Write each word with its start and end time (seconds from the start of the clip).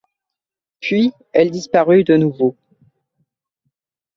Puis, 0.79 1.11
elle 1.31 1.51
disparut 1.51 2.03
de 2.03 2.17
nouveau. 2.17 2.55